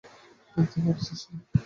[0.55, 1.37] দেখতে পারছিস না?